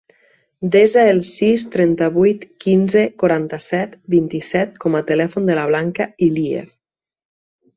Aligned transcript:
Desa 0.75 1.01
el 1.09 1.19
sis, 1.31 1.65
trenta-vuit, 1.75 2.47
quinze, 2.65 3.03
quaranta-set, 3.25 3.95
vint-i-set 4.15 4.83
com 4.87 4.99
a 5.01 5.05
telèfon 5.13 5.49
de 5.53 5.59
la 5.61 5.67
Blanca 5.75 6.09
Iliev. 6.31 6.77